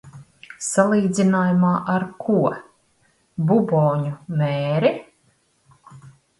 [0.67, 2.39] Salīdzinājumā ar ko?
[3.53, 4.95] Buboņu mēri?